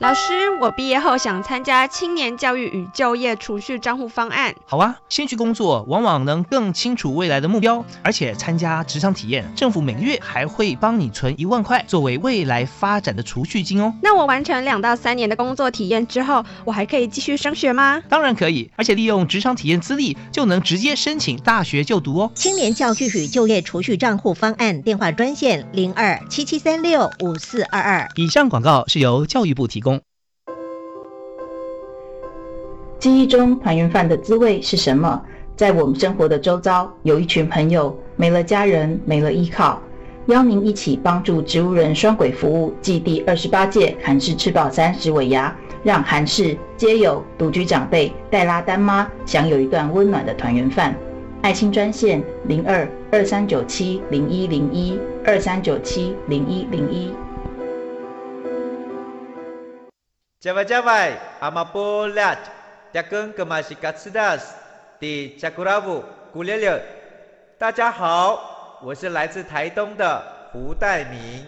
[0.00, 4.54] 老师，我毕业后想参加青年教育与就业储蓄账户方案。
[4.64, 13.92] 好啊，先去工作，往往能更清楚未来的目标，而且参加职场体验，政府每个月还会帮你存一万块，作为未来发展的储蓄金哦。
[14.02, 18.02] 那我完成两到三年的工作体验之后，我还可以继续升学吗？
[18.08, 22.32] 当然可以，而且利用职场体验资历就能直接申请大学就读哦。
[22.34, 28.08] 青年教育与就业储蓄账户方案电话专线零二七七三六五四二二。
[28.14, 29.89] 以上广告是由教育部提供。
[33.00, 35.18] 记忆中团圆饭的滋味是什么？
[35.56, 39.80] 在我们生活的周遭，有一群朋友没了家人，没了依靠，
[40.26, 50.94] 邀您一起帮助植物人双轨服务暨第二十八届韩式吃饱三十尾牙，让韩式皆有独居长辈带拉单妈享有一段温暖的团圆饭。
[51.40, 57.14] 爱心专线零二二三九七零一零一二三九七零一零一。
[60.38, 62.36] 加外加外，阿玛波拉。
[62.92, 64.52] 扎根格玛西卡斯达斯
[64.98, 66.82] 的加古拉布古列列，
[67.56, 70.20] 大家好，我是来自台东的
[70.52, 71.46] 胡代明，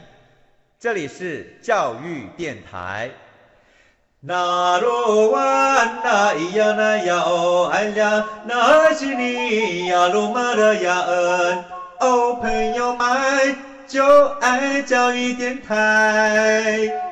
[0.78, 3.10] 这里是教育电台。
[4.20, 11.64] 那罗哇那咿呀那呀哦哎呀，那是你呀鲁玛的呀恩
[11.98, 13.56] 哦，朋友们
[13.88, 17.11] 就爱教育电台。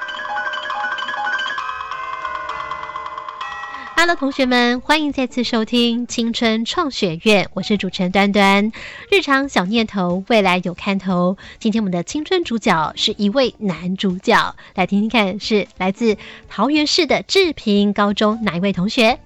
[4.01, 8.71] Hello，同学们，欢迎再次收听青春创学院，我是主持人端端。
[9.11, 11.37] 日常小念头，未来有看头。
[11.59, 16.17] 今天我们的青春主角是一位男主角，来听听看，是来自
[16.49, 19.19] 桃园市的志平高中哪一位同学？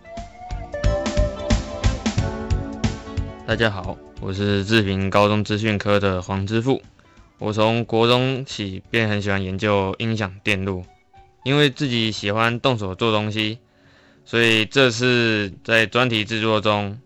[3.47, 6.81] 大家好，我是志平高中资讯科的黄之富。
[7.37, 10.83] 我从国中起便很喜欢研究音响电路，
[11.45, 13.59] 因为自己喜欢动手做东西。
[14.25, 16.99] 所以这次在专题制作中，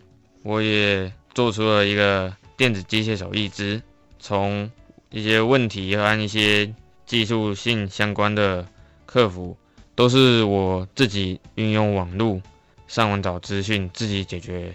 [0.44, 3.82] 我也做出了一个电子机械手一支，
[4.20, 4.72] 从
[5.12, 6.74] 一些问题和一些
[7.06, 8.66] 技术性相关的
[9.06, 9.58] 克服，
[9.96, 12.42] 都是我自己运用网络
[12.88, 14.74] 上网找资讯自己解决。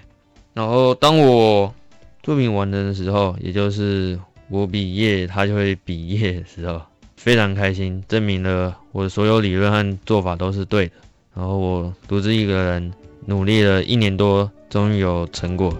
[0.52, 1.74] 然后当我
[2.22, 6.82] 作品完成的时候，也就是我毕业，他就会毕业的时候，
[7.16, 10.92] 非常开心，证明了我所有理论和做法都是对的。
[11.34, 12.92] 然后我独自一个人
[13.26, 15.76] 努力了一年多，终于有成果。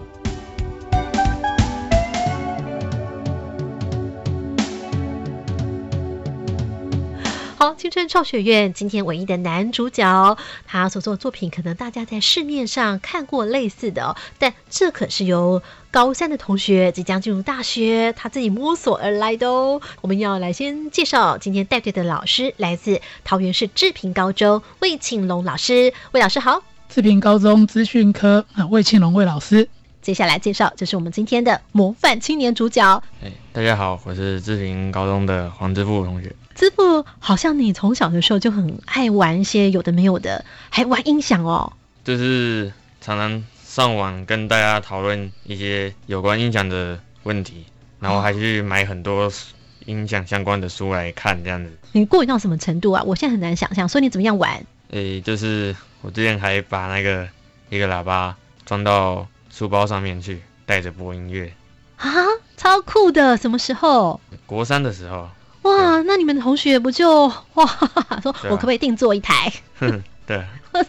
[7.57, 19.81] 好，青春创学院今天唯一的男主角，他所做的作品可能大家在市面上看过类似的，但这可是由高三的同学即将进入大学，他自己摸索而来的哦。
[20.01, 26.61] 我们要来先介绍今天带队的老师，来自桃园市志平高中魏庆龙老师，魏老师好。
[26.89, 29.69] 志平高中资讯科啊，魏庆龙魏老师。
[30.01, 33.01] 接下来介绍就是我们今天的模范青年主角。
[33.23, 36.35] 哎，大家好，我是志平高中的黄志富同学。
[36.55, 41.71] 志富，好像你从小的时候就很爱玩一些有的没有的，还玩音响哦。
[42.03, 42.71] 就是
[43.01, 47.65] 常常上网跟大家讨论一些有关音响的问题，
[47.99, 49.31] 然后还去买很多
[49.85, 51.71] 音响相关的书来看，这样子。
[51.91, 53.03] 你过瘾到什么程度啊？
[53.03, 53.87] 我现在很难想象。
[53.87, 54.65] 所以你怎么样玩？
[54.91, 57.27] 诶，就是我之前还把那个
[57.69, 58.35] 一个喇叭
[58.65, 59.27] 装到。
[59.51, 61.49] 书包上面去带着播音乐
[61.95, 62.11] 啊，
[62.57, 63.37] 超酷的！
[63.37, 64.19] 什么时候？
[64.45, 65.29] 国三的时候。
[65.65, 67.65] 哇，那你们的同学不就 哇？
[68.21, 69.51] 说我可不可以定做一台？
[70.25, 70.43] 对。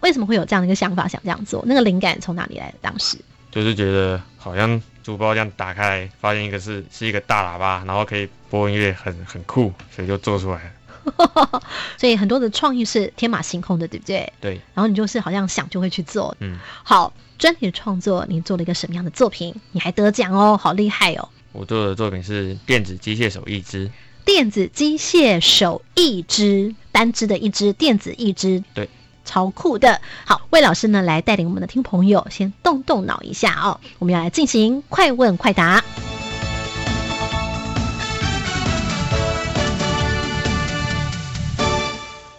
[0.00, 1.62] 为什么会有这样的一个想法，想这样做？
[1.64, 2.78] 那个灵感从哪里来的？
[2.80, 3.16] 当时
[3.52, 11.62] 就是觉得好像书包这样打开，发现一个是是一个大喇叭，然后可以播音乐，很很酷，所以就做出来了。
[11.96, 14.32] 所以很多的创意是天马行空的，对不对？
[14.40, 16.34] 对，然后你就是好像想就会去做。
[16.40, 19.54] 嗯，好，专题的创作，你做了一个什么样的作品？
[19.70, 21.28] 你还得奖哦，好厉害哦！
[21.52, 23.90] 我做的作品是电子机械手一只，
[24.24, 28.88] 电子机械手一只，单只的一只，电子一只，对，
[29.26, 30.00] 超酷的。
[30.24, 35.84] 好，魏老师呢来带领我们的听朋友先动动脑一下哦，我们要来进行快问快答。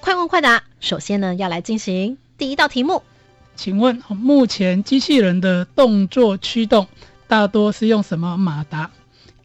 [0.01, 3.04] 快问快答，首先呢要来进行第一道题目。
[3.56, 6.88] 请问目前机器人的动作驱动
[7.27, 8.89] 大多是用什么马达？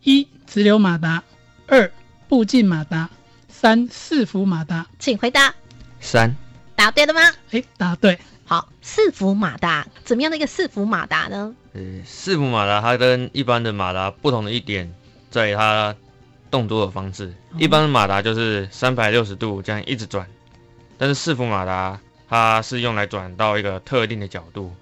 [0.02, 1.22] 一、直流马达；
[1.66, 1.90] 二、
[2.28, 3.08] 步进马达；
[3.48, 4.86] 三、四伏马达。
[4.98, 5.54] 请回答。
[6.00, 6.34] 三，
[6.76, 7.20] 答对了吗？
[7.50, 8.18] 哎，答对。
[8.44, 11.54] 好，四伏马达，怎么样的一个四伏马达呢？
[11.74, 14.90] 呃，四伏马达它跟一般的马达不同的一点，
[15.30, 15.94] 在于它
[16.50, 17.34] 动作的方式。
[17.58, 20.26] 一般的马达就是三百六十度这样一直转，
[20.96, 24.72] 但是四伏马达它是用来转到一个特定的角度，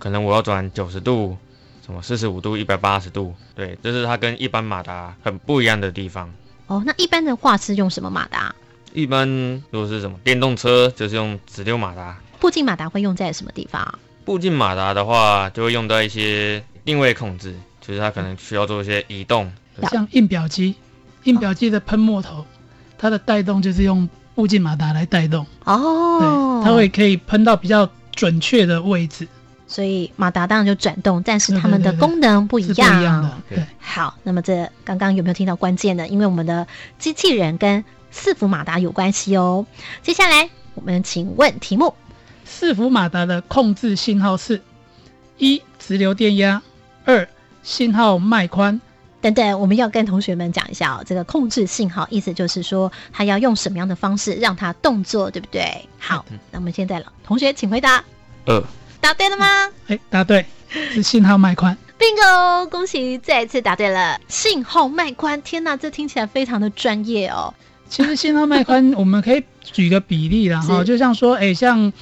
[0.00, 1.36] 可能我要转九十度，
[1.84, 6.32] 什么四十五度、一百八十度，对，这是它跟一般马达很不一样的地方。
[6.68, 8.54] 哦，那一般的话是用什么马达？
[8.92, 9.28] 一般
[9.70, 12.16] 如果是什么电动车，就是用直流马达。
[12.38, 13.98] 步进马达会用在什么地方？
[14.24, 19.52] 步进马达的话，就会用到一些定位控制，就是它可能需要做一些移动。
[19.90, 20.76] 像印表机，
[21.24, 22.46] 印表机的喷墨头，
[22.96, 25.44] 它的带动就是用步进马达来带动。
[25.64, 29.26] 哦，对，它会可以喷到比较准确的位置。
[29.72, 32.94] 所以马达当然就转动，但是它们的功能不一样。
[32.94, 33.38] 不一样的。
[33.48, 33.66] 对。
[33.80, 36.06] 好，那么这刚刚有没有听到关键呢？
[36.08, 36.66] 因为我们的
[36.98, 39.64] 机器人跟四伏马达有关系哦。
[40.02, 41.94] 接下来我们请问题目。
[42.44, 44.60] 四伏马达的控制信号是：
[45.38, 46.60] 一、直流电压；
[47.06, 47.26] 二、
[47.62, 48.78] 信号脉宽。
[49.22, 51.04] 等等，我们要跟同学们讲一下哦。
[51.06, 55.88] 这个控制信号，意思就是说，它要用什么样的方式让它动作，对不对？
[55.98, 58.02] 好，那我们现在了，同学请回答。
[58.46, 58.62] 二，
[59.02, 59.44] 答对了吗？
[59.88, 61.76] 哎，答对，是信号脉宽。
[61.98, 65.42] bingo，恭喜再一次答对了，信号脉宽。
[65.42, 67.52] 天哪，这听起来非常的专业哦。
[67.88, 71.92] 其实信号脉宽， 我们可以举个比例啦，哈，就像说，哎，像。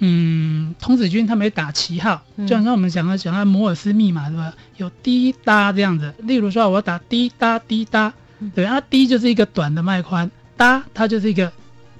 [0.00, 4.54] 嗯，童子军他们打旗号，就像我们讲的讲到摩尔斯密码，对吧？
[4.76, 6.14] 有滴答这样子。
[6.18, 8.14] 例如说，我要打滴答滴答，
[8.54, 11.50] 对，那滴就是一个短的脉宽，答它就是一个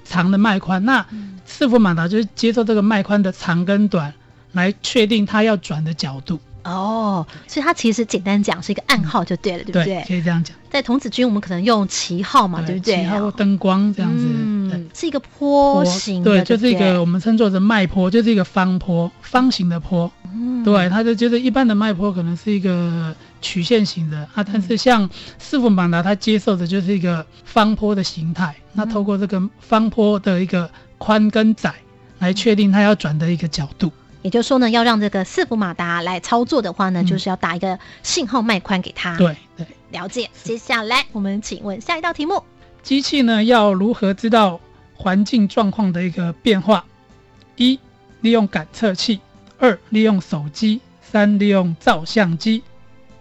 [0.05, 0.85] 长的脉宽。
[0.85, 1.05] 那
[1.45, 4.13] 四伏马达就是接受这个脉宽的长跟短，
[4.51, 6.39] 来确定它要转的角度。
[6.65, 10.03] 哦，所以它其实简单讲是一个暗号就对了，对不对？
[10.05, 10.55] 可以这样讲。
[10.69, 12.97] 在童子军，我们可能用旗号嘛，对不对？
[12.97, 20.11] 旗号、灯光这样子，嗯，是一个坡形，对，就是一个我们称作的脉坡，就是一个方坡，方形的坡。
[20.25, 25.09] 嗯，对，它就觉得一般的脉坡可能是一个曲线型的啊，但是像
[25.39, 28.53] 四福满达，它接受的就是一个方坡的形态。
[28.73, 30.69] 那透过这个方坡的一个
[30.99, 31.73] 宽跟窄，
[32.19, 33.91] 来确定它要转的一个角度。
[34.21, 39.17] 也就是说呢，要让这个伺服马达来操作的话呢，就是要打一个信号脉宽给它。
[39.17, 40.29] 对对，了解。
[40.43, 42.43] 接下来我们请问下一道题目：
[42.83, 44.59] 机器呢要如何知道
[44.93, 46.83] 环境状况的一个变化？
[47.55, 47.79] 一、
[48.21, 49.19] 利用感测器；
[49.57, 52.63] 二、利用手机；三、利用照相机。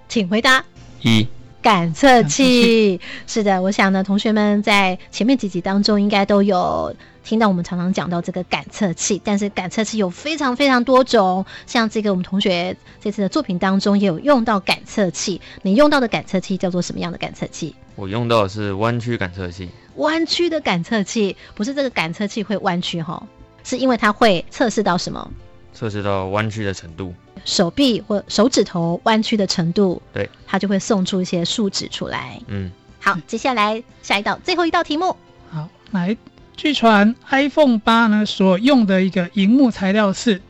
[0.08, 0.64] 请回答。
[1.02, 1.26] 一。
[1.60, 3.00] 感测器。
[3.26, 6.94] 是的，我想呢，同学们在前面几集当中应该都有。
[7.24, 15.38] 听到我们常常讲到这个感测器，但是感测器有非常非常多种，像这个我们同学这次的作品当中也有用到感测器。
[15.60, 17.74] 你用到的感测器叫做什么样的感测器？
[17.96, 19.68] 我用到的是弯曲感测器。
[19.96, 23.22] 弯曲的感测器不是这个感测器会弯曲哈，
[23.62, 25.30] 是因为它会测试到什么？
[25.74, 27.12] 测试到弯曲的程度，
[27.44, 32.40] 手臂或手指头弯曲的程度，对，它就会送出一些数值出来。
[32.46, 35.16] 嗯，好，接下来下一道最后一道题目。
[35.50, 36.16] 好，来。
[36.56, 40.42] 据传，iPhone 八呢所用的一个荧幕材料是：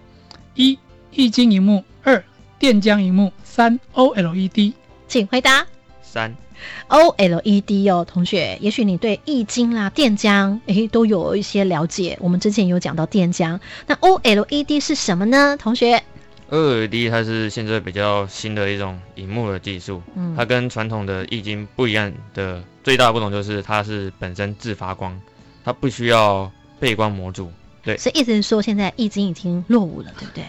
[0.54, 0.78] 一
[1.12, 2.24] 液晶荧幕，二
[2.58, 4.72] 电浆荧幕，三 OLED。
[5.06, 5.66] 请回答。
[6.02, 6.34] 三
[6.88, 12.16] OLED 哦，同学，也许你对液晶啦、电浆诶都有一些了解。
[12.22, 15.58] 我们之前有讲到电浆，那 OLED 是什么呢？
[15.58, 16.02] 同学
[16.50, 25.18] ，OLED 它是现在比较新的一种荧幕的技术，嗯，它跟传统的液晶不一样的最大不同就是它是本身自发光。
[25.64, 26.50] 它不需要
[26.80, 27.50] 背光模组，
[27.82, 30.42] 对，所以意思是说，现在液晶已经落伍了，对不对？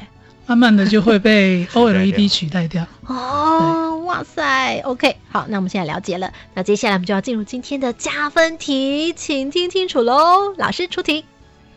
[0.45, 2.87] 慢慢的就会被 OLED 取代掉。
[3.05, 11.25] 哦，哇塞，OK，好，那我们现在了解了，那接下来我们就要进入今天的加分题，请听清楚喽，老师出题，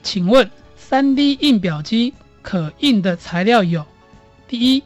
[0.04, 3.84] 请问三 D 印表机可印的材料有：
[4.52, 4.82] 第一，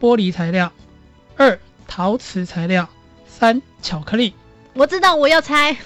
[0.00, 0.70] 玻璃材料；
[1.36, 1.58] 二，
[1.88, 2.86] 陶瓷材料；
[3.26, 4.32] 三，巧克力。
[4.74, 5.76] 我知道，我要猜。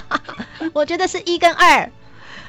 [0.74, 1.90] 我觉得是一跟二。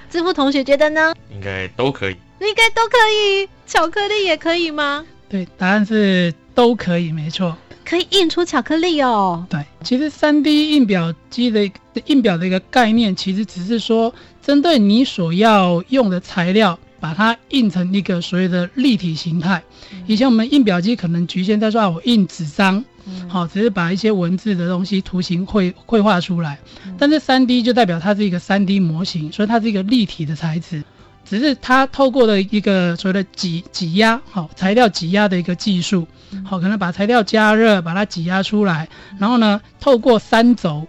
[0.09, 1.13] 支付同学觉得呢？
[1.31, 2.17] 应该都可以。
[2.41, 5.05] 应该都可以，巧克力也可以吗？
[5.29, 7.55] 对，答案是都可以，没错。
[7.85, 9.47] 可以印出巧克力哦。
[9.49, 11.71] 对，其实三 D 印表机的
[12.07, 19.61] 印表的一个概念，其实只是说针对你所要用的材料，把它印成一个所谓的立体形态。
[20.05, 22.83] 以前我们印表机可能局限在说啊，我印纸张，
[23.27, 26.59] 好，只是把一些文字的东西图形绘绘画出来。
[26.97, 30.83] 但是三 D 就代表它是一个三 D 模型，所以它是一个立体的材质。
[31.29, 36.07] 只是它透过了一个所谓的挤挤压，好材料挤压的一个技术，
[36.45, 38.87] 好可能把材料加热，把它挤压出来，
[39.19, 40.87] 然后呢，透过三轴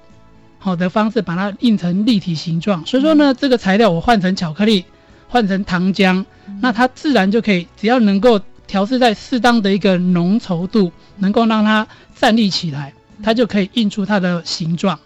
[0.61, 2.87] 好的方式把它印成立体形状。
[2.87, 4.85] 所以说呢，这个材料我换成巧克力，
[5.29, 6.25] 换成糖浆，
[6.61, 12.93] 那它自然就可以，只要能够调试在适当的一个浓稠度，能够让它站立起来，
[13.23, 14.99] 它就可以印出它的形状。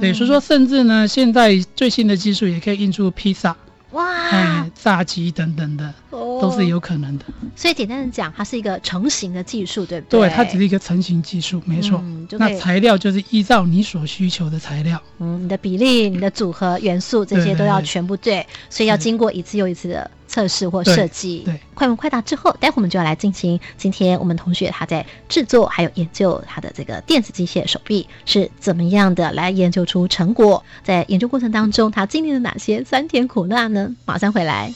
[0.00, 3.56] 对，所以说甚至呢，现在最新的技术也可以印出披萨。
[3.96, 7.24] 哇，炸鸡等等的，都是有可能的。
[7.54, 10.20] 所以简单的讲，它是一个成型的技术，对不对？
[10.20, 12.02] 对，它只是一个成型技术，没错。
[12.32, 15.00] 那材料就是依照你所需求的材料。
[15.18, 20.10] 嗯，你的比例、你的组合元素这些都要全部对，所以要经过一次又一次的。
[20.36, 33.96] 测试或设计，对，快问快答之后，待会我们就要来进行今天我们同学他在制作还有研究他的这个电子机械手臂是怎么样的来研究出成果，在研究过程当中他经历了哪些酸甜苦辣呢？
[34.04, 34.70] 马上回来。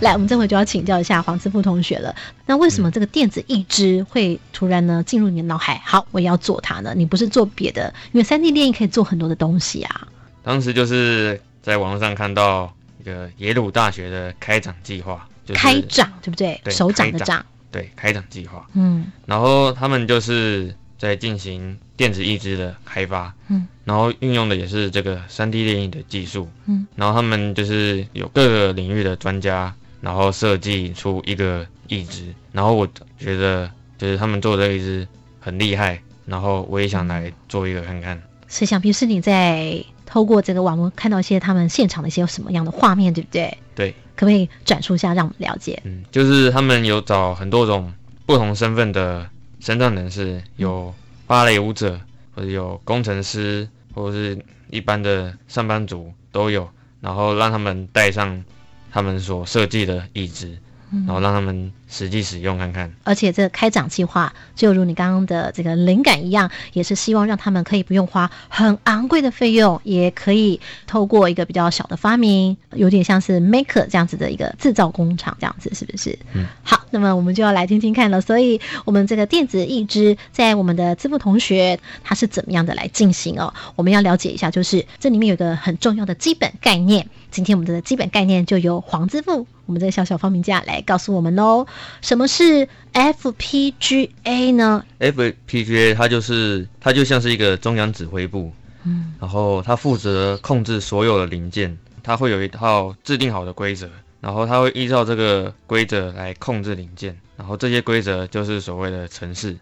[0.00, 2.14] 来，我们这回就要请教一下黄师傅同学了。
[2.46, 5.80] 那为什么这个电子义肢会突然呢进入你的脑海？
[5.84, 6.92] 好，我也要做它呢。
[6.94, 10.06] 你不是做别的，因为三 D 电影可以做很多的东西啊。
[10.44, 16.60] 当时就是在网络上看到一个耶鲁大学的开展计划，开展对不对？
[16.70, 17.44] 手掌的掌。
[17.72, 18.64] 对，开展计划。
[18.74, 19.10] 嗯。
[19.26, 23.34] 然后他们就是在进行电子义肢的开发。
[23.48, 23.66] 嗯。
[23.84, 26.48] 然后运用的也是这个三 D 电影的技术。
[26.66, 26.86] 嗯。
[26.94, 29.74] 然后他们就是有各个领域的专家。
[30.00, 32.86] 然后设计出一个义肢，然后我
[33.18, 35.06] 觉得就是他们做这一只
[35.40, 38.20] 很厉害，然后我也想来做一个看看。
[38.46, 43.58] 是想必是你在透过这个网络看到一些他们现场的一些什么样的画面，对不对？
[43.74, 43.94] 对。
[44.14, 45.80] 可不可以转述一下，让我们了解？
[45.84, 47.92] 嗯，就是他们有找很多种
[48.26, 49.28] 不同身份的
[49.60, 50.92] 身障人士，有
[51.26, 52.00] 芭蕾舞者，
[52.34, 54.38] 或者有工程师，或者是
[54.70, 56.68] 一般的上班族都有，
[57.00, 58.44] 然后让他们带上。
[58.90, 60.58] 他们所设计的椅子，
[61.06, 62.92] 然后让他们实际使用看看。
[63.04, 76.18] 而且这个开展计划，就如你刚刚的这个灵感一样，也是希望让他们可以不用花很昂贵的费用，也可以透过一个比较小的发明，有点像是 maker 这样子的一个制造工厂这样子，是不是？
[76.34, 76.46] 嗯。
[76.62, 78.20] 好，那么我们就要来听听看了。
[78.20, 83.54] 所以，我们这个电子义肢在我们的支付同学他是怎么样的来进行哦？
[83.76, 87.08] 我们要了解一下，就是这里面有一个很重要的基本概念。
[87.30, 91.66] 今天我们的基本概念就由黄之富，我们这个小小发明家来告诉我们哦。
[92.00, 98.52] 什么是 FPGA 呢？FPGA 它就是它就像是一个中央指挥部，
[98.84, 103.88] 嗯，然后它负责控制所有的零件，它会有一套制定好的规则，
[104.20, 109.56] 然后它会依照这个规则来控制零件，然后这些规则就是所谓的程式。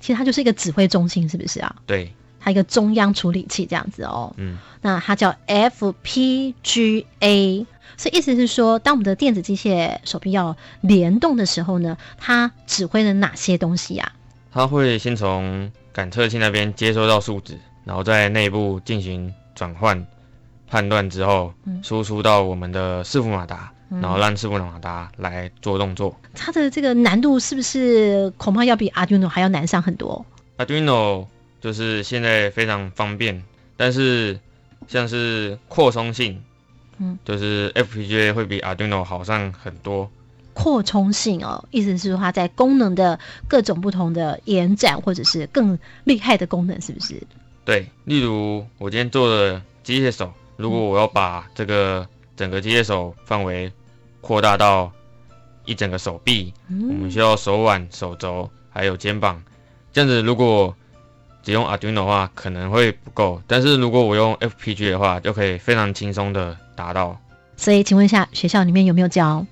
[0.00, 1.76] 其实它就是一个指挥中心，是不是啊？
[1.86, 2.12] 对。
[2.44, 6.74] 它一个中央处理器这样子哦，嗯，那它叫 FPGA，
[7.96, 14.12] 所以意思是说，当我们的电子机械手臂要联动的时候呢，它指挥了哪些东西呀？
[14.52, 20.06] 它会先从感测器那边接收到数值，然后在内部进行转换
[20.68, 26.14] 判断之后，输出到我们的伺服马达，然后让伺服马达来做动作。
[26.34, 30.24] 它的这个难度是不是恐怕要比 Arduino 还要难上很多
[30.58, 31.26] ？Arduino
[31.60, 33.42] 就是现在非常方便，
[33.76, 34.38] 但是
[34.88, 36.42] 像是扩充性，
[37.02, 40.08] 嗯，就是 FPGA 会比 Arduino 好上很多。
[40.54, 43.18] 扩充性哦，意思是说它在功能的
[43.48, 47.20] 各种不同的延展，或者是更厉害的功能，是不是？
[47.64, 52.06] 对，例如我今天做的机械手，如果我要把这个
[52.36, 53.72] 整个机械手范围
[54.20, 54.92] 扩大到
[55.64, 59.42] 一整个手臂，我们需要手腕、手肘还有肩膀，
[59.92, 60.76] 这样子如果
[61.42, 67.20] 只用 Arduino 的话可能会不够，但是如果我用 FPGA 的话，就可以非常轻松的达到。
[67.56, 69.44] 所以，请问一下，学校里面有没有教？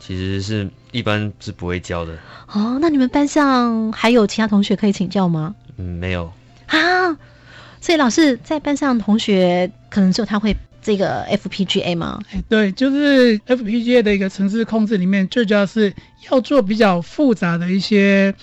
[0.00, 2.12] 其实是一般是不会教的。
[2.52, 5.54] 哦，那你们班上还有其他同学可以请教吗？
[5.76, 6.30] 嗯，没有。
[6.66, 7.16] 啊，
[7.80, 12.20] 所以老师在班上同学可能只有他会这个 FPGA 吗？
[12.32, 15.94] 哎，对，就是 FPGA 的一个城市控制里面，最主要是
[16.30, 18.34] 要做比较复杂的一些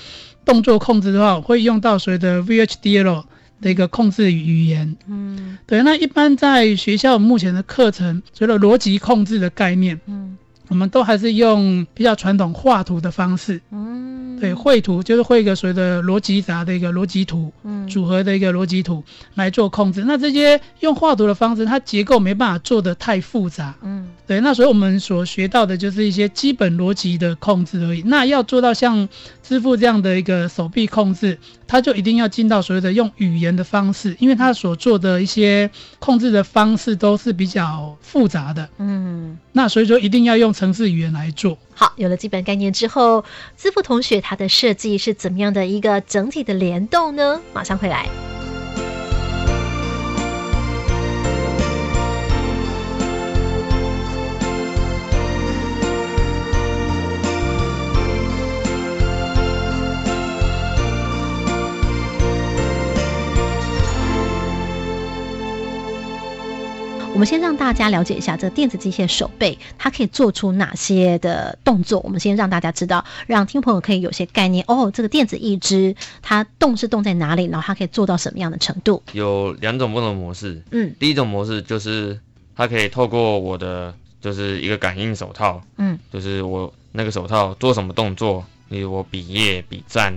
[0.46, 3.24] 动作控制的话，会用到所谓的 VHDL
[3.62, 4.96] 的一个控制语言。
[5.08, 5.82] 嗯，对。
[5.84, 10.38] 那一般在学校目前的课程，除了逻辑控制的概念，嗯。
[10.72, 19.04] 我们都还是用比较传统画图的方式，嗯，对，绘图就是绘一个所谓的逻辑闸的一个逻辑图，嗯，组合的一个逻辑图
[19.36, 20.06] 来做控制。
[20.08, 24.40] 那这些用画图的方式，它结构没办法做的太复杂，嗯，对。
[24.40, 28.02] 那所以我们所学到的就是一些基本逻辑的控制而已。
[28.04, 29.10] 那要做到像
[29.44, 31.38] 支付这样的一个手臂控制，
[31.72, 40.52] 它就一定要进到所谓的用语言的方式，因为他所做的一些控制的方式都是比较复杂的，嗯，那所以说一定要用。
[40.52, 43.24] 程式语言来做好，有了基本概念之后，
[43.56, 47.40] 资付同学他的设计是怎么样的一个整体的联动呢？
[47.54, 48.41] 马上回来。
[67.22, 72.00] 们先让大家了解一下这个电子机械手背，它可以做出哪些的动作。
[72.00, 74.90] 我们先让大家知道，让听众朋友可以有些概念哦。
[74.92, 79.04] 这个电子义肢它动是动在哪里，然后它可以做到什么样的程度？
[79.12, 80.64] 有两种不同的模式。
[80.72, 82.20] 嗯，第一种模式就是
[82.56, 90.12] 它可以透过我的就是一个感应手套，嗯，就是我那个手套做什么动作，例如我比耶、比赞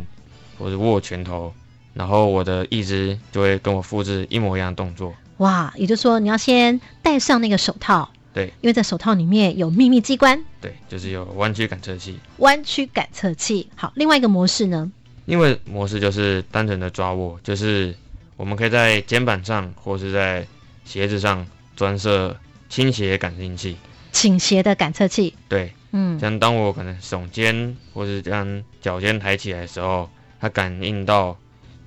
[0.58, 1.52] 或者握拳头，
[1.92, 5.12] 然后我的义肢就会跟我复制一模一样的动作。
[5.38, 12.18] 哇，也就是说你要先戴上那个手套，对，因为在手套里面有秘密机关，对，就是有弯曲感测器。
[12.36, 14.90] 弯曲感测器，好，另外一个模式呢？
[15.24, 17.92] 另外模式就是单纯的抓握，就是
[18.36, 20.46] 我们可以在肩膀上或是在
[20.84, 22.36] 鞋子上装设
[22.68, 23.76] 倾斜感应器。
[24.12, 30.08] 倾斜的感测器，对，嗯，像当我可能耸肩或是将脚尖抬起来的时候，
[30.40, 31.36] 它感应到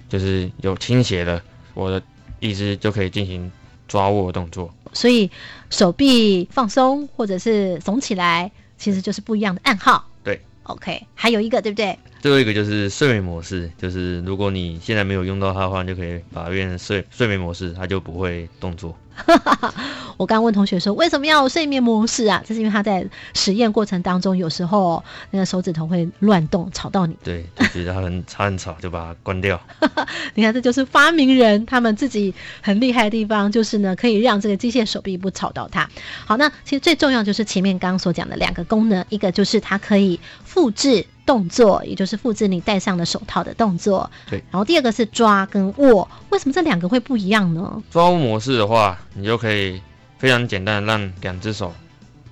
[0.09, 1.41] 就是有倾斜的，
[1.73, 2.03] 我的。
[2.39, 3.51] 一只就可以进行
[3.87, 5.29] 抓握动作，所以
[5.69, 10.05] 手臂放松或者是耸起来，其实就是不一样的暗号。
[10.23, 11.97] 对，OK，还有一个对不对？
[12.19, 18.97] 最后一个就是睡眠模式，就是如果你现在没有用到它的话，你就可以把它变成睡睡眠模式，它就不会动作。
[20.17, 22.43] 我刚问同学说，为什么要睡眠模式啊？
[22.45, 27.15] 这是因为他在实验过程当中，有时候那个手指头会乱动，吵到你。
[27.23, 29.59] 对，就觉得很吵很吵，就把它关掉。
[30.33, 35.87] 你看，这就是发明人他们自己很厉害的地方，就是呢，可以让这个机械手臂不吵到它。
[36.25, 44.09] 好，那其实最重要就是前面刚刚所讲的两个功能，一个就是它可以复制动作，也就是复制你戴上的手套的动作。
[44.27, 44.41] 对。
[44.49, 47.83] 然后第二个是抓跟握，为什么这两个会不一样呢？
[47.91, 48.97] 抓握模式的话。
[49.13, 49.81] 你就可以
[50.17, 51.73] 非常简单的让两只手，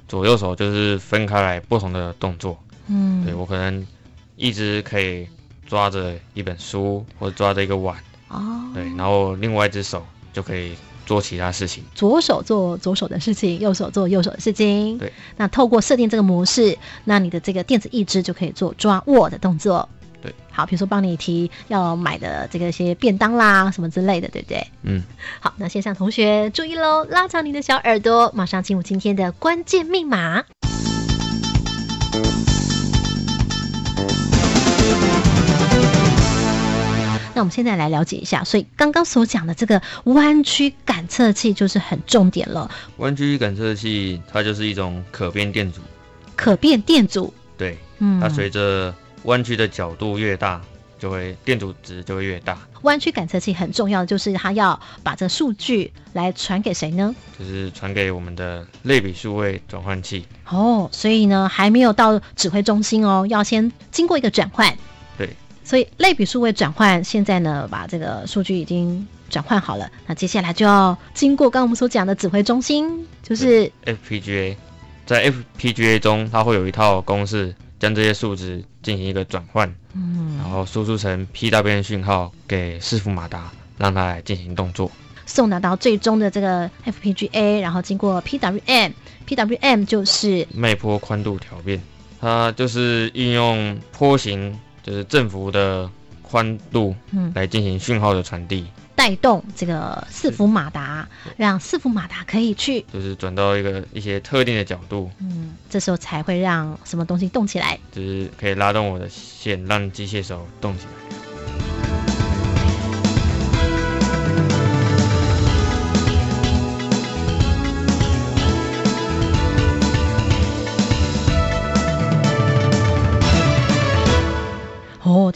[0.08, 2.58] 左右手就是分开来不同的动作。
[2.88, 3.86] 嗯，对我可能
[4.36, 5.28] 一只可以
[5.68, 7.98] 抓着一本书或者抓着一个碗。
[8.30, 11.84] 哦，对，然后另外一只手就可以做其他事情。
[11.94, 14.98] 左手做左手的事情，右手做右手的事情。
[14.98, 19.88] 对，那透过设定这个模式，那你的这个电子一只就可以做抓握的动作。
[20.22, 24.68] 对好，比如说帮你提要买的这个些便当啦，什么之类的，对不对？
[24.82, 25.04] 嗯。
[25.40, 30.44] 好，那线上同学注意喽，拉长你的小耳朵，马上进入今天的关键密码。
[37.36, 42.72] 那我们现在来了解一下，所以刚刚所讲的这个弯曲感测器就是很重点了。
[42.98, 45.82] 弯曲感测器它就是一种可变电阻。
[46.38, 47.34] 可变电阻。
[47.58, 50.62] 对，嗯，它随着弯曲的角度越大，
[50.98, 52.58] 就会电阻值就会越大。
[52.84, 57.14] 弯曲感测器很重要的就是它要把这数据来传给谁呢？
[57.38, 60.26] 就是传给我们的类比数位转换器。
[60.48, 64.74] 哦，所以呢还没有到指挥中心哦，要先经过一个转换。
[65.66, 65.70] 对。
[65.70, 74.56] 所以类比数位转换现在呢把这个数据已经转换好了，那接下来就要经过刚刚我们所讲的指挥中心，就是 FPGA。
[75.06, 77.54] 在 FPGA 中，它会有一套公式。
[77.78, 84.90] 将这些数值进行一个转换，嗯，然后输出成 PWM 讯号给伺服马达，让它来进行动作，
[85.26, 91.80] 送达到最终的这个 FPGA，然后经过 PWM，PWM 就是脉波宽度调变，
[92.22, 95.90] 它就是运用波形，就是振幅的
[96.22, 107.80] 宽度嗯来进行讯号的传递，带动这个伺服马达，让伺服马达可以去，就是转到一个一些特定的角度，嗯，这时候才会让什么东西动起来。
[107.92, 111.05] 就是可以拉动我的线，让机械手动起来。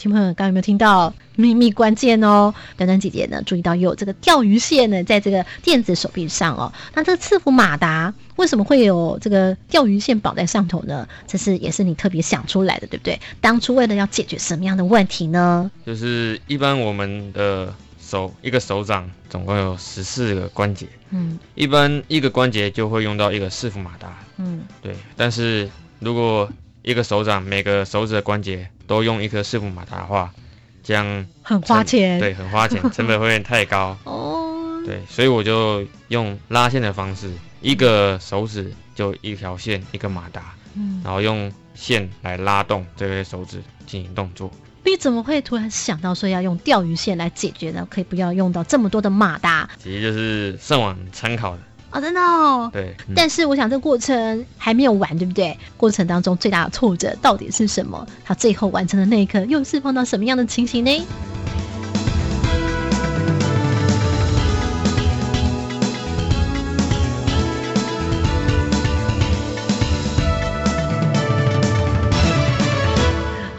[0.00, 2.54] 听众朋友，刚刚有没有听到秘密关键哦？
[2.78, 6.72] 端端姐姐呢，注意到有这个钓鱼线呢，在这个电子手臂上哦。
[6.94, 11.06] 那这个伺服马达为什么会有这个钓鱼线绑在上头呢？
[11.26, 13.20] 这是也是你特别想出来的，对不对？
[13.42, 15.70] 当初为了要解决什么样的问题呢？
[15.84, 24.96] 就是一般我们的手一个手掌总共有十四个关节，嗯一般一个关节就会用到一个伺服马达，嗯，对。
[25.14, 26.50] 但是如果
[26.82, 30.32] 一个手掌每个手指的关节都用一颗伺服马达的话，
[30.82, 32.18] 这样很花钱。
[32.18, 33.96] 对，很花钱， 成本会有点太高。
[34.02, 44.50] 哦，对，所以我就用拉线的方式，一个手指就一条线，一个马达，嗯，然后用线来拉动这个手指进行动作。
[44.84, 47.86] 你怎么会突然想到说要用钓鱼线来解决呢？
[47.88, 52.70] 可以不要用到这么多的马达其实就是上网参考的，啊、真的哦。
[52.72, 52.94] 对。
[53.08, 55.56] 嗯但是我想这过程还没有完，对不对？
[55.76, 58.06] 过程当中最大的挫折到底是什么？
[58.24, 61.06] 他最后完成的那一刻又是碰到什么样的情形呢？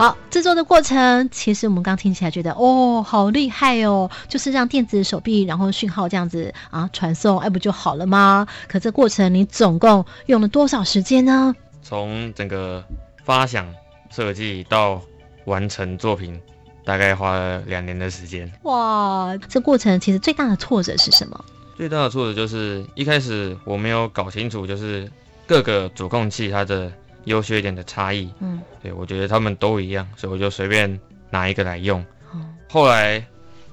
[0.02, 8.48] 好，制作的过程其实我们刚听起来觉得哦，好厉害哦，就是让电子手臂然后讯号这样子啊传送，哎不就好了吗？
[8.68, 11.54] 可这过程你总共用了多少时间呢？
[11.84, 12.84] 从整个
[13.24, 13.72] 发想
[14.10, 15.00] 设计到
[15.46, 16.42] 完成作品，
[16.84, 18.52] 大概花了两年的时间。
[18.64, 21.46] 哇，这过程其实最大的挫折是什么？
[21.78, 25.08] 最大的挫折就是一开始我没有搞清楚，就是
[25.46, 26.92] 各个主控器它的
[27.26, 28.32] 优缺点的差异。
[28.40, 32.00] 嗯，对我觉得他们都一样，所以我就随便拿一个来用。
[32.32, 33.22] 哦后来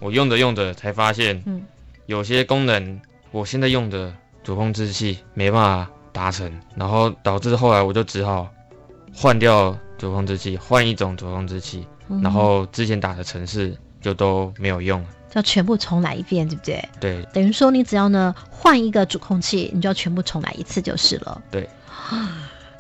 [0.00, 1.62] 我用着用着才发现，嗯
[2.06, 8.48] 有些功能我现在用的主控制器没办法达成，然后导致后来我就只好
[9.14, 15.08] 换掉主控制器，换一种主控制器，嗯然后之前打的城市就都没有用了。
[15.30, 16.88] 就要全部重来一遍，对不对？
[16.98, 21.40] 对等于说你只要呢换一个主控器，你就要全部重来一次就是了。
[21.50, 21.68] 对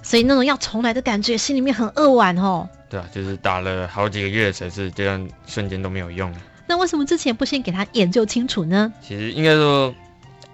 [0.08, 2.66] 所以那种要重来的感觉，心里面很扼腕哦。
[2.88, 6.38] 对啊，就是打了好几个月的程式，这样瞬间都没有用了。
[6.66, 8.90] 那为什么之前不先给他研究清楚呢？
[9.02, 9.94] 其实应该说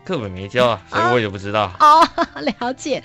[0.05, 1.73] 课本没教啊，所以我也不知道。
[1.79, 2.05] 哦，
[2.59, 3.01] 了解，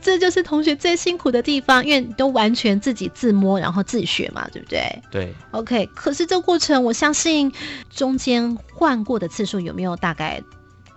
[0.00, 7.52] 这就是同学最辛苦的地方，因为都完全自己自摸，然后自学嘛，对不对对，？OK，可是这个过程，我相信
[7.90, 10.40] 中间换过的次数有没有大概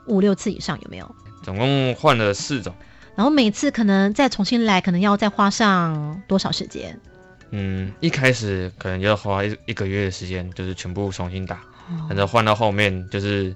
[0.06, 0.80] 五六次以上？
[0.84, 1.16] 有没有？
[1.42, 2.72] 总共换了四种。
[3.18, 6.98] 然后每次可能再重新来，可能要再花上多少时间？
[7.50, 11.56] 嗯，一开始可能要花一一个月的时间，就是全部重新打，
[11.90, 13.56] 哦然后换到后面就是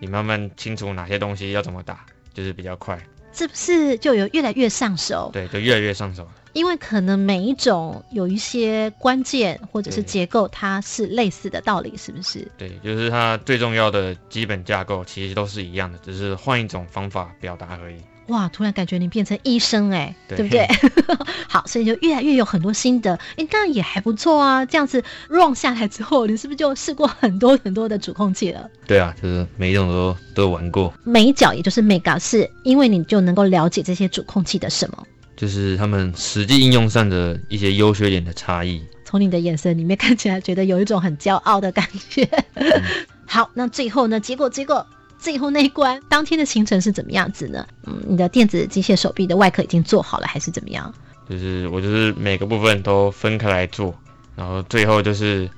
[0.00, 2.98] 你慢慢清楚哪些东西要怎么打，就是比较快，
[3.32, 5.30] 是不是就有越来越上手？
[5.32, 6.26] 对，就越来越上手。
[6.54, 12.50] 因为可能每一种有一些关键或者是结构，它是类似的道理，是不是？
[12.58, 17.98] 对，就是它最重要的基本架构其实都是一样的，只是换一种方法表达而已。
[18.28, 20.66] 哇，突然感觉你变成医生哎、对对不对？
[21.48, 24.64] 好，所以就越来越有很多心得，哎，那也还不错啊。
[24.64, 28.68] 这样子 run 下来之后，你是不是就试过很多很多的主控器了？
[28.86, 35.06] 对啊，就是每一种都都玩过，每一角也就是 mega，是因为你就能够了解这些主控器的什么。
[35.36, 38.82] 就是他们实际应用上的一些优缺点的差异。
[39.04, 42.26] 从你的眼神里面看起来，觉得有一种很骄傲的感觉。
[43.26, 44.18] 好，那最后呢？
[44.18, 44.84] 结果结果
[45.26, 47.66] 最后那一关，当天的行程是怎么样子呢？
[47.84, 50.94] 嗯，你的电子机械手臂的外壳已经做好了，还是怎么样？
[51.28, 53.92] 就是我就是每个部分都分开来做，
[54.36, 55.50] 然后最后就是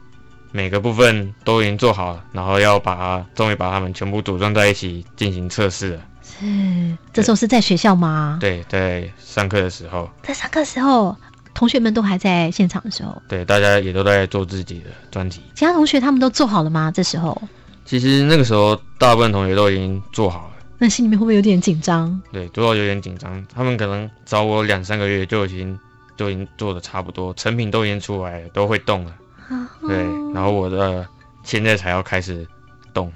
[0.52, 6.02] 每个部分都已经做好了，然后要把它终于把它们全部组装在一起进行测试了。
[6.22, 8.38] 是，这时候是在学校吗？
[8.40, 11.14] 对，在上课的时候，在上课的时候，
[11.52, 15.42] 同学们都还在现场的时候，对大家也都在做自己的专题。
[15.54, 16.90] 其他同学他们都做好了吗？
[16.90, 17.38] 这时候，
[17.88, 22.20] 其实那个时候大部分同学都已经做好了，那心里面会不会有点紧张？
[22.30, 23.42] 对，多少有点紧张。
[23.54, 25.78] 他们可能找我两三个月就已经
[26.14, 29.14] 就已经做的差不多，成品都已经出来了，都会动了。
[29.80, 29.96] 对，
[30.34, 31.08] 然后我的
[31.42, 32.46] 现在才要开始
[32.92, 33.10] 动。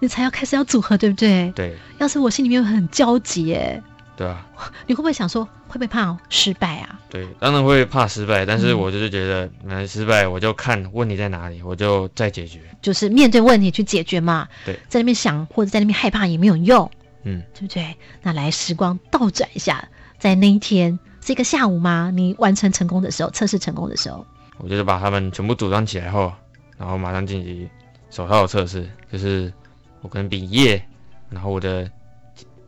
[0.00, 1.52] 你才要开始要组合，对不对？
[1.52, 3.80] 对，要是我心里面很焦急耶，
[4.16, 4.46] 对啊，
[4.86, 6.98] 你会不会想说会不会怕失败啊？
[7.10, 12.60] 对，当然会怕失败，但是嗯我就是觉得，嗯，失败我就看问题在哪里，我就再解决。
[12.80, 14.48] 就是面对问题去解决嘛。
[14.64, 16.90] 对，在那边想或者在那边害怕也没有用，
[17.24, 17.94] 嗯，对不对？
[18.22, 19.86] 那来时光倒转一下，
[20.18, 22.10] 在那一天是一个下午吗？
[22.14, 24.24] 你完成成功的时候，测试成功的时候，
[24.58, 26.32] 我就是把他们全部组装起来后，
[26.78, 27.68] 然后马上进行
[28.08, 29.52] 手套的测试，就是
[30.00, 30.82] 我可能比耶，
[31.28, 31.90] 然后我的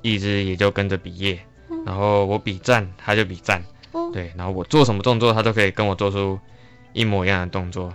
[0.03, 1.39] 意志也就跟着比耶，
[1.85, 6.39] 然后我比赞，他就比赞，哦对，然后我做什么动作，他都可以跟我做出
[6.93, 7.93] 一模一样的动作，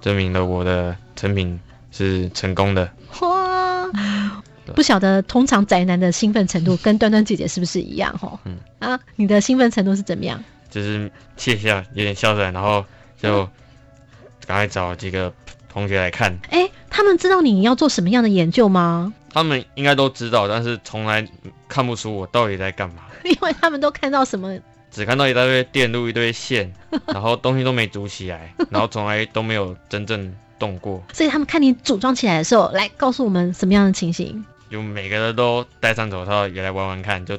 [0.00, 1.58] 证明了我的成品
[1.90, 2.90] 是成功的。
[3.20, 3.90] 哇！
[4.74, 8.16] 不晓得通常宅男的兴奋程度跟端端姐姐是不是一样？
[8.18, 10.42] 吼，嗯啊，你的兴奋程度是怎么样？
[10.70, 12.84] 就是窃笑，有点笑出来，然后
[13.16, 13.48] 就
[14.46, 15.32] 赶快找几个
[15.68, 19.12] 同学来看，哎，他们知道你要做什么样的研究吗？
[19.34, 21.26] 他们应该都知道，但是从来
[21.68, 24.56] 看不出我到底在干嘛， 因为他们都看到什么？
[24.92, 26.72] 只看到一大堆电路、一堆线，
[27.08, 34.44] 然后东西都没组起来，然后从来都没有真正动过，所以他们看你组装起来的时候，来告诉我们什么样的情形？
[34.70, 37.36] 就每个人都戴上手套也来玩玩看，就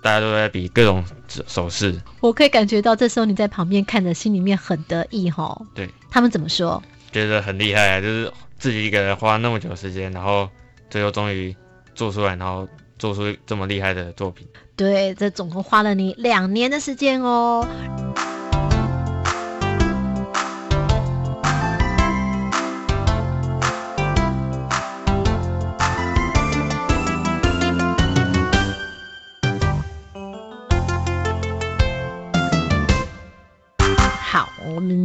[0.00, 5.60] 大家都在比各种手手势，我可以感觉到这时候你在旁边看着，心里面很得意哈。
[5.74, 6.80] 对，他们怎么说？
[7.10, 10.48] 觉得很厉害啊，就是自己一个人花那么久时间，然后
[10.92, 11.56] 最后终于
[11.94, 14.46] 做出来，然后做出这么厉害的作品。
[14.76, 17.66] 对，这总共花了你两年的时间哦。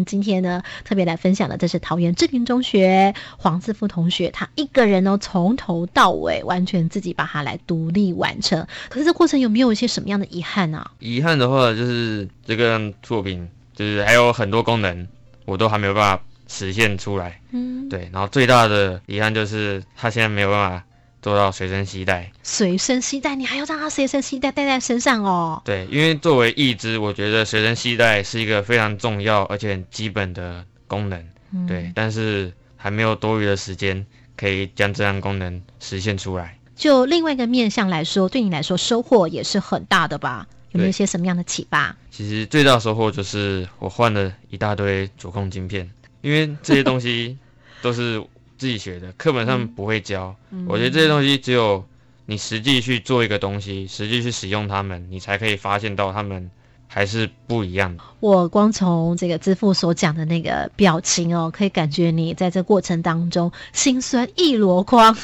[0.07, 8.65] 今天呢特别来分享的，这是桃园志平中学黄志富同学，他一个人呢从头到尾完全自己把它来独立完成。
[8.89, 10.89] 可是这过程有没有一些什么样的遗憾啊？
[10.99, 15.07] 遗憾的话，就是这个作品就是还有很多功能，
[15.45, 17.39] 我都还没有办法实现出来。
[17.51, 20.83] 嗯，对，然后最大的遗憾就是他现在没有办法
[21.27, 22.31] 做到随身携带。
[22.41, 25.61] 随身携带，你还要让它随身携带带在身上哦。
[25.65, 31.19] 对，因为作为义肢，我觉得随身携带是一个非常重要而且很基本的功能。
[31.51, 34.05] 嗯对，但是还没有多余的时间
[34.37, 36.57] 可以将这项功能实现出来。
[36.77, 40.47] 就另外一个面向来说，对你来说收获也是很大的吧？
[40.71, 41.93] 有没有一些什么样的启发？
[42.09, 47.37] 其实最大的收获就是我换了一大堆主控晶片，因为这些东西
[47.81, 48.23] 都是
[48.57, 50.35] 自己学的，课本上不会教。
[50.51, 51.85] 嗯我觉得这些东西只有
[52.25, 56.49] 你实际去做一个东西，实际去使用它们，你才可以发现到它们
[56.87, 58.03] 还是不一样的。
[58.19, 65.15] 我光从这个支付所讲的那个表情哦，可以感觉你在这过程当中心酸一箩筐。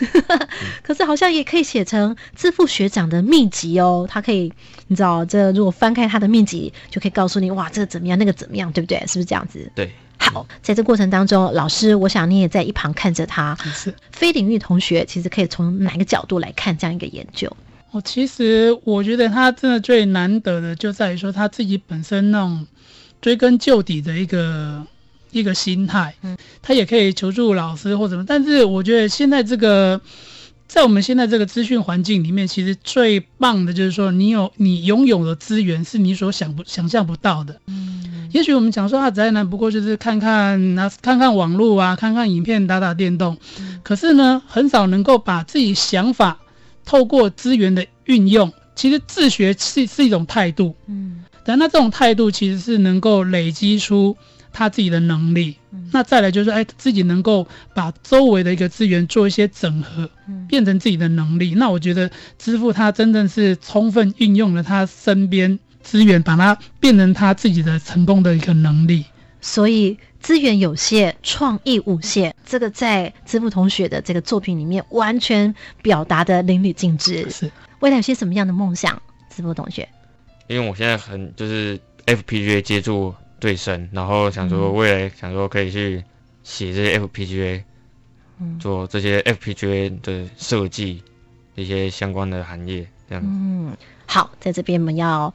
[0.84, 4.54] 可是好像也可以写成支付学长的秘籍哦，他可以，
[4.88, 9.00] 你知道，这如果翻开它的面积，就可以告诉你，哇，这个怎么样，那个怎么样，对不对？
[9.08, 9.72] 是不是这样子？
[9.76, 13.58] 对，好，在这过程当中，老师，我想你也在一旁看着他。
[13.74, 17.50] 是非领域同学其实可以从哪个角度来看这样一个研究？
[17.92, 22.68] 哦，其实我觉得他真的最难得的就在于说他自己本身那种
[23.22, 24.86] 追根究底的一个
[25.32, 30.02] 一个心态，嗯，他也可以求助老师或什么，但是我觉得现在这个。
[30.68, 37.60] 在我们现在这个资讯环境里面，其实最棒的就是说，你有你拥有的资源是你所想不想象不到的。
[37.68, 43.38] 嗯，也许我们讲说啊，宅男不过就是看看啊，看看网络啊，看看影片，打打电动。
[43.84, 46.40] 可是呢，很少能够把自己想法
[46.86, 50.76] 透过资源的运用，其实自学是是一种态度。
[50.88, 54.18] 嗯，但那这种态度其实是能够累积出
[54.54, 55.58] 他自己的能力。
[55.72, 61.54] 嗯那再来就是，哎，自己能够把周围的一个资源做一些整合，嗯变成自己的能力。
[61.56, 69.06] 那我觉得支付他真正是充分运用了他身边资源，把它变成他自己的成功的一个能力。
[69.40, 77.30] 所以资源有限，创意无限，这个在支付同学的这个作品里面完全表达的淋漓尽致。
[77.30, 79.00] 是未来有些什么样的梦想？
[79.30, 79.88] 支付同学，
[80.48, 86.02] 因为我现在很就是 FPGA 接触最深，然后想说嗯未来想说可以去
[86.46, 87.62] 写这些 FPGA，、
[88.40, 91.04] 嗯做这些 FPGA 的设计，
[91.56, 93.22] 一些相关的行业这样。
[93.22, 93.76] 嗯，
[94.06, 95.34] 好，在这边我们要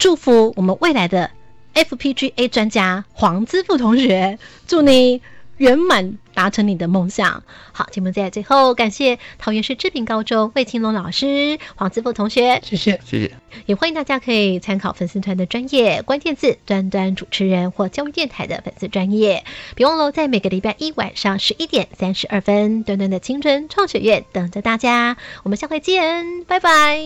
[0.00, 1.30] 祝福我们未来的
[1.74, 4.36] FPGA 专家黄之富同学，
[4.66, 5.22] 祝你
[5.56, 7.42] 圆满达成你的梦想。
[7.72, 13.36] 好，节目在最后感谢桃园市志平高中魏青龙老师、黄子富同学，谢谢，谢谢。
[13.66, 19.44] 也欢迎大家可以参考粉丝团的专业关键字“端端主持人”或教育电台的粉丝专业。
[19.74, 25.16] 别忘了在每个礼拜一晚上十一点三十二分，端端的青春创学院等着大家。
[25.44, 26.98] 我们下回见，拜拜。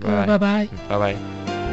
[0.00, 0.68] 拜拜拜拜。
[0.88, 1.65] 拜拜。